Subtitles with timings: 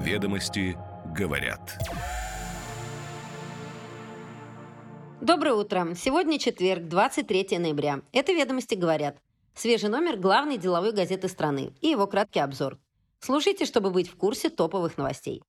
[0.00, 0.78] Ведомости
[1.14, 1.60] говорят.
[5.20, 5.88] Доброе утро.
[5.94, 8.00] Сегодня четверг, 23 ноября.
[8.10, 9.18] Это «Ведомости говорят».
[9.54, 12.78] Свежий номер главной деловой газеты страны и его краткий обзор.
[13.20, 15.42] Слушайте, чтобы быть в курсе топовых новостей.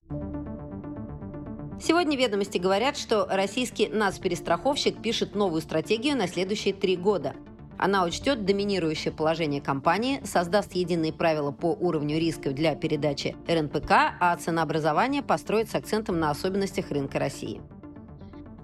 [1.81, 7.36] Сегодня «Ведомости» говорят, что российский нацперестраховщик пишет новую стратегию на следующие три года.
[7.82, 14.38] Она учтет доминирующее положение компании, создаст единые правила по уровню рисков для передачи РНПК, а
[14.38, 17.59] ценообразование построит с акцентом на особенностях рынка России.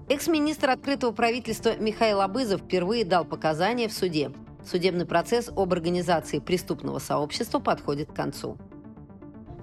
[0.08, 4.30] Экс-министр открытого правительства Михаил Абызов впервые дал показания в суде.
[4.64, 8.56] Судебный процесс об организации преступного сообщества подходит к концу.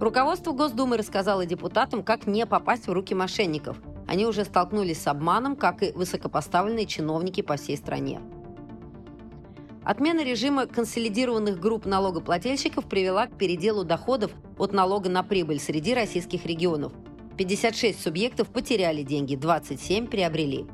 [0.02, 3.77] Руководство Госдумы рассказало депутатам, как не попасть в руки мошенников.
[4.05, 8.19] Они уже столкнулись с обманом, как и высокопоставленные чиновники по всей стране.
[9.85, 16.48] Отмена режима консолидированных групп налогоплательщиков привела к переделу доходов от налога на прибыль среди российских
[16.48, 16.91] регионов.
[17.38, 20.66] 56 субъектов потеряли деньги, 27 приобрели.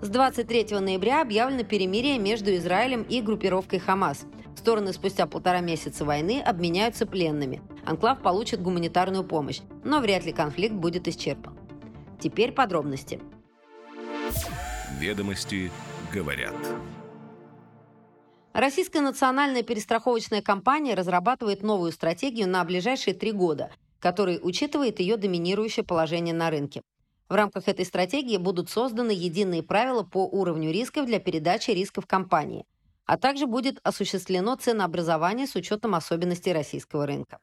[0.00, 4.26] С 23 ноября объявлено перемирие между Израилем и группировкой «Хамас».
[4.56, 7.62] Стороны спустя полтора месяца войны обменяются пленными.
[7.84, 11.56] Анклав получит гуманитарную помощь, но вряд ли конфликт будет исчерпан.
[12.20, 13.20] Теперь подробности.
[14.98, 15.70] Ведомости
[16.12, 16.54] говорят.
[18.52, 25.84] Российская национальная перестраховочная компания разрабатывает новую стратегию на ближайшие три года, которая учитывает ее доминирующее
[25.84, 26.82] положение на рынке.
[27.30, 32.66] В рамках этой стратегии будут созданы единые правила по уровню рисков для передачи рисков компании,
[33.06, 37.38] а также будет осуществлено ценообразование с учетом особенностей российского рынка.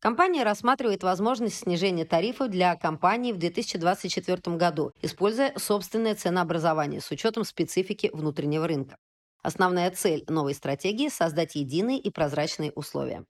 [0.00, 7.44] Компания рассматривает возможность снижения тарифов для компаний в 2024 году, используя собственное ценообразование с учетом
[7.44, 8.96] специфики внутреннего рынка.
[9.42, 13.24] Основная цель новой стратегии– создать единые и прозрачные условия.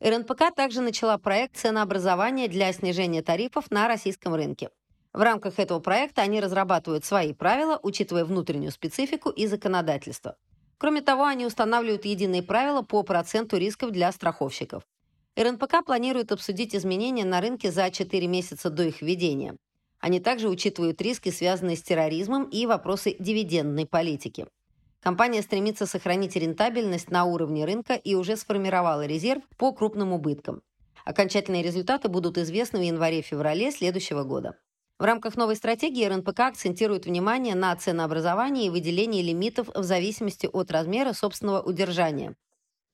[0.00, 4.70] РНПК также начала проект ценообразования для снижения тарифов на российском рынке.
[5.12, 10.36] В рамках этого проекта они разрабатывают свои правила, учитывая внутреннюю специфику и законодательство.
[10.76, 14.82] Кроме того, они устанавливают единые правила по проценту рисков для страховщиков.
[15.36, 19.56] РНПК планирует обсудить изменения на рынке за 4 месяца до их введения.
[20.00, 24.46] Они также учитывают риски, связанные с терроризмом и вопросы дивидендной политики.
[25.04, 30.62] Компания стремится сохранить рентабельность на уровне рынка и уже сформировала резерв по крупным убыткам.
[31.04, 34.56] Окончательные результаты будут известны в январе-феврале следующего года.
[34.98, 40.70] В рамках новой стратегии РНПК акцентирует внимание на ценообразовании и выделении лимитов в зависимости от
[40.70, 42.34] размера собственного удержания.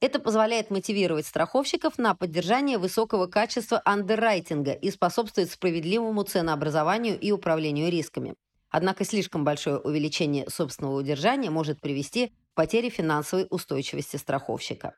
[0.01, 7.89] Это позволяет мотивировать страховщиков на поддержание высокого качества андеррайтинга и способствует справедливому ценообразованию и управлению
[7.89, 8.35] рисками.
[8.71, 14.95] Однако слишком большое увеличение собственного удержания может привести к потере финансовой устойчивости страховщика.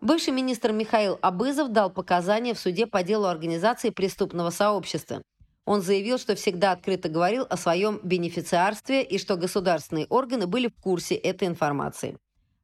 [0.00, 5.22] Бывший министр Михаил Абызов дал показания в суде по делу организации преступного сообщества.
[5.66, 10.82] Он заявил, что всегда открыто говорил о своем бенефициарстве и что государственные органы были в
[10.82, 12.18] курсе этой информации.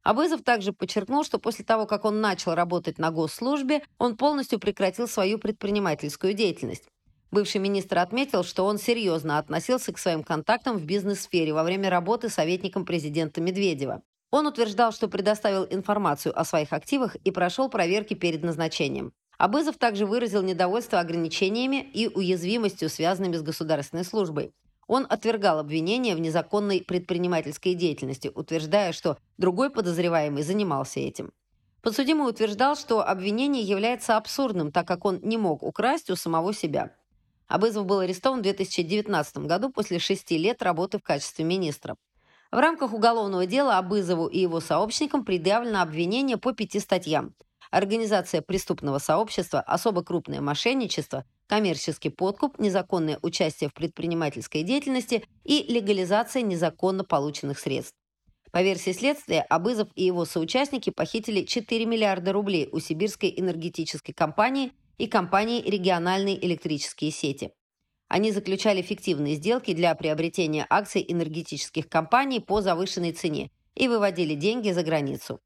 [0.07, 5.05] Абызов также подчеркнул, что после того, как он начал работать на госслужбе, он полностью прекратил
[5.05, 6.85] свою предпринимательскую деятельность.
[7.29, 12.29] Бывший министр отметил, что он серьезно относился к своим контактам в бизнес-сфере во время работы
[12.29, 14.01] советником президента Медведева.
[14.31, 19.11] Он утверждал, что предоставил информацию о своих активах и прошел проверки перед назначением.
[19.37, 24.53] Абызов также выразил недовольство ограничениями и уязвимостью, связанными с государственной службой.
[24.87, 31.31] Он отвергал обвинения в незаконной предпринимательской деятельности, утверждая, что другой подозреваемый занимался этим.
[31.81, 36.95] Подсудимый утверждал, что обвинение является абсурдным, так как он не мог украсть у самого себя.
[37.47, 41.95] Абызов был арестован в 2019 году после шести лет работы в качестве министра.
[42.51, 47.33] В рамках уголовного дела Абызову и его сообщникам предъявлено обвинение по пяти статьям.
[47.71, 56.41] Организация преступного сообщества, особо крупное мошенничество, коммерческий подкуп, незаконное участие в предпринимательской деятельности и легализация
[56.41, 57.95] незаконно полученных средств.
[58.51, 64.71] По версии следствия, Абызов и его соучастники похитили 4 миллиарда рублей у сибирской энергетической компании
[64.97, 67.51] и компании «Региональные электрические сети».
[68.07, 74.71] Они заключали фиктивные сделки для приобретения акций энергетических компаний по завышенной цене и выводили деньги
[74.71, 75.41] за границу.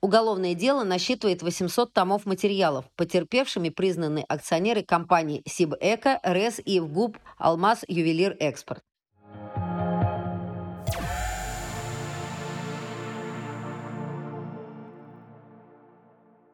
[0.00, 2.84] Уголовное дело насчитывает 800 томов материалов.
[2.94, 8.84] Потерпевшими признаны акционеры компаний «Сибэко», «РЭС» и «ВГУП», «Алмаз», «Ювелир», «Экспорт».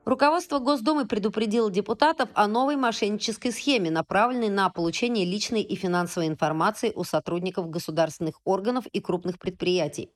[0.06, 6.92] Руководство Госдумы предупредило депутатов о новой мошеннической схеме, направленной на получение личной и финансовой информации
[6.94, 10.10] у сотрудников государственных органов и крупных предприятий.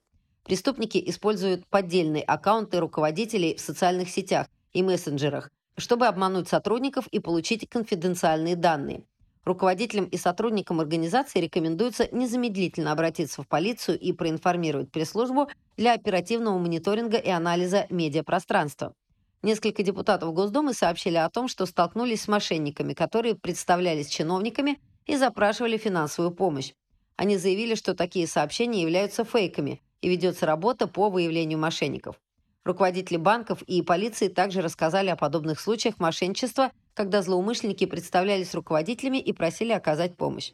[0.48, 7.68] Преступники используют поддельные аккаунты руководителей в социальных сетях и мессенджерах, чтобы обмануть сотрудников и получить
[7.68, 9.04] конфиденциальные данные.
[9.44, 17.18] Руководителям и сотрудникам организации рекомендуется незамедлительно обратиться в полицию и проинформировать пресс-службу для оперативного мониторинга
[17.18, 18.94] и анализа медиапространства.
[19.42, 25.76] Несколько депутатов Госдумы сообщили о том, что столкнулись с мошенниками, которые представлялись чиновниками и запрашивали
[25.76, 26.72] финансовую помощь.
[27.16, 32.20] Они заявили, что такие сообщения являются фейками и ведется работа по выявлению мошенников.
[32.64, 39.32] Руководители банков и полиции также рассказали о подобных случаях мошенничества, когда злоумышленники представлялись руководителями и
[39.32, 40.52] просили оказать помощь.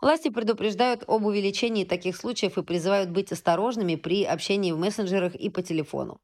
[0.00, 5.48] Власти предупреждают об увеличении таких случаев и призывают быть осторожными при общении в мессенджерах и
[5.48, 6.18] по телефону.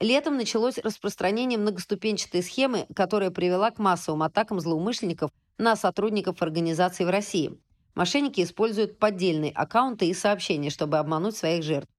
[0.00, 7.10] Летом началось распространение многоступенчатой схемы, которая привела к массовым атакам злоумышленников на сотрудников организаций в
[7.10, 7.58] России.
[7.94, 11.90] Мошенники используют поддельные аккаунты и сообщения, чтобы обмануть своих жертв.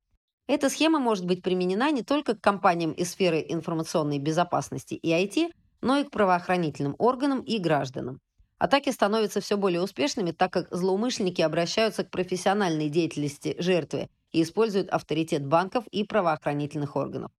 [0.49, 5.51] Эта схема может быть применена не только к компаниям из сферы информационной безопасности и IT,
[5.81, 8.19] но и к правоохранительным органам и гражданам.
[8.57, 14.89] Атаки становятся все более успешными, так как злоумышленники обращаются к профессиональной деятельности жертвы и используют
[14.89, 17.31] авторитет банков и правоохранительных органов.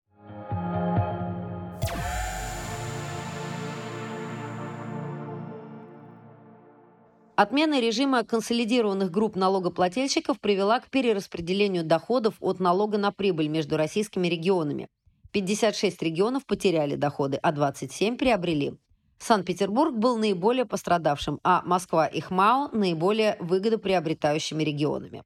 [7.42, 14.28] Отмена режима консолидированных групп налогоплательщиков привела к перераспределению доходов от налога на прибыль между российскими
[14.28, 14.88] регионами.
[15.32, 18.74] 56 регионов потеряли доходы, а 27 приобрели.
[19.18, 25.22] Санкт-Петербург был наиболее пострадавшим, а Москва и ХМАО– наиболее выгодоприобретающими регионами.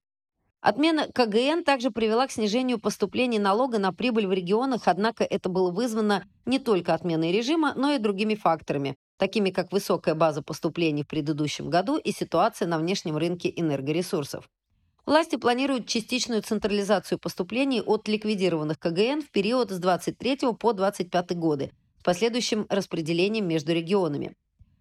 [0.61, 5.73] Отмена КГН также привела к снижению поступлений налога на прибыль в регионах, однако это было
[5.73, 11.09] вызвано не только отменой режима, но и другими факторами, такими как высокая база поступлений в
[11.09, 14.49] предыдущем году и ситуация на внешнем рынке энергоресурсов.
[15.07, 21.73] Власти планируют частичную централизацию поступлений от ликвидированных КГН в период с 23 по 25 годы
[21.99, 24.35] с последующим распределением между регионами.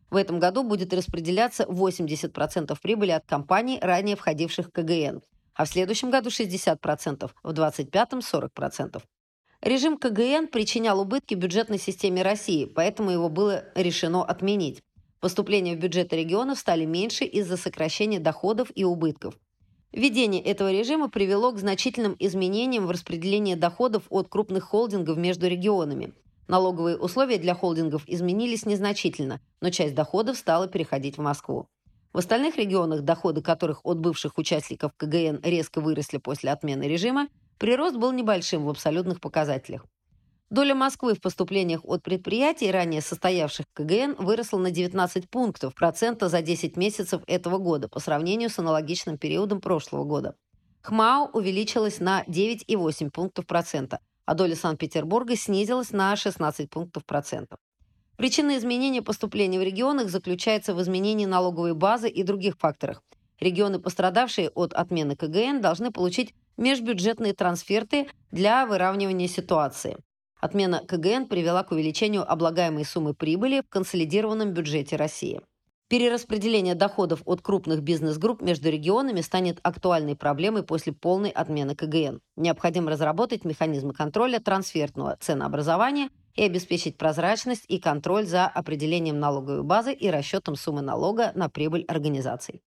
[0.09, 5.21] В этом году будет распределяться 80% прибыли от компаний, ранее входивших в КГН,
[5.56, 9.01] а в следующем году 60%, в 25-м 40%.
[9.63, 14.83] Режим КГН причинял убытки бюджетной системе России, поэтому его было решено отменить.
[15.21, 19.39] Поступления в бюджеты регионов стали меньше из-за сокращения доходов и убытков.
[19.94, 26.12] Введение этого режима привело к значительным изменениям в распределении доходов от крупных холдингов между регионами.
[26.50, 31.68] Налоговые условия для холдингов изменились незначительно, но часть доходов стала переходить в Москву.
[32.12, 37.30] В остальных регионах, доходы которых от бывших участников КГН резко выросли после отмены режима,
[37.63, 39.86] Прирост был небольшим в абсолютных показателях.
[40.50, 46.27] Доля Москвы в поступлениях от предприятий, ранее состоявших в КГН, выросла на 19 пунктов процента
[46.27, 50.36] за 10 месяцев этого года по сравнению с аналогичным периодом прошлого года.
[50.81, 57.59] ХМАО увеличилась на 9,8 пунктов процента, а доля Санкт-Петербурга снизилась на 16 пунктов процентов.
[58.18, 63.01] Причина изменения поступлений в регионах заключается в изменении налоговой базы и других факторах.
[63.39, 69.97] Регионы, пострадавшие от отмены КГН, должны получить межбюджетные трансферты для выравнивания ситуации.
[70.39, 75.41] Отмена КГН привела к увеличению облагаемой суммы прибыли в консолидированном бюджете России.
[75.88, 82.19] Перераспределение доходов от крупных бизнес-групп между регионами станет актуальной проблемой после полной отмены КГН.
[82.35, 89.94] Необходимо разработать механизмы контроля трансфертного ценообразования и обеспечить прозрачность и контроль за определением налоговой базы
[89.94, 92.61] и расчетом суммы налога на прибыль организаций.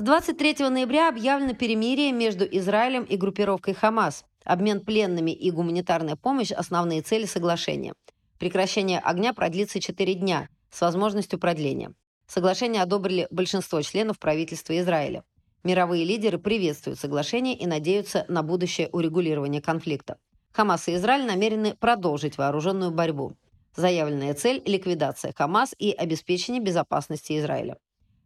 [0.00, 4.24] С 23 ноября объявлено перемирие между Израилем и группировкой «Хамас».
[4.44, 7.92] Обмен пленными и гуманитарная помощь– основные цели соглашения.
[8.38, 11.92] Прекращение огня продлится 4 дня с возможностью продления.
[12.26, 15.22] Соглашение одобрили большинство членов правительства Израиля.
[15.64, 20.16] Мировые лидеры приветствуют соглашение и надеются на будущее урегулирование конфликта.
[20.52, 23.34] Хамас и Израиль намерены продолжить вооруженную борьбу.
[23.76, 27.76] Заявленная цель– ликвидация Хамас и обеспечение безопасности Израиля.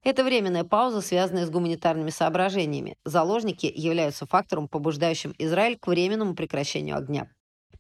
[0.04, 2.98] Это временная пауза, связанная с гуманитарными соображениями.
[3.04, 7.30] Заложники являются фактором, побуждающим Израиль к временному прекращению огня.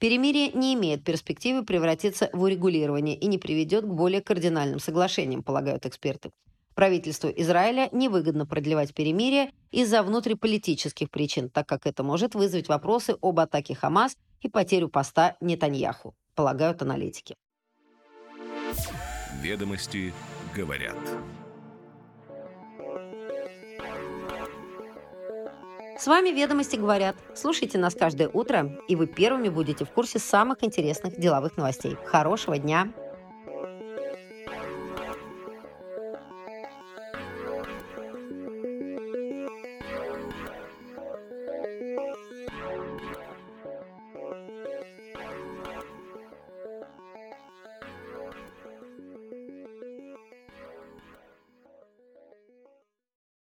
[0.00, 5.84] Перемирие не имеет перспективы превратиться в урегулирование и не приведет к более кардинальным соглашениям, полагают
[5.84, 6.30] эксперты.
[6.74, 13.38] Правительству Израиля невыгодно продлевать перемирие из-за внутриполитических причин, так как это может вызвать вопросы об
[13.38, 17.36] атаке Хамас и потерю поста Нетаньяху, полагают аналитики.
[19.42, 20.12] Ведомости
[20.56, 20.96] говорят.
[26.04, 27.16] С вами «Ведомости говорят».
[27.34, 31.96] Слушайте нас каждое утро, и вы первыми будете в курсе самых интересных деловых новостей.
[32.04, 32.92] Хорошего дня!